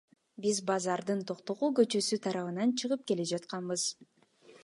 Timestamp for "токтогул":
1.31-1.75